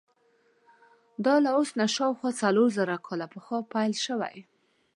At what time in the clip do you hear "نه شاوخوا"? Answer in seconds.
1.79-2.31